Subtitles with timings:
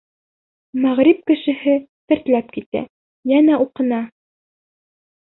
[0.85, 1.77] Мәғриб кешеһе
[2.13, 2.85] тертләп китә,
[3.37, 4.05] йәнә уҡына.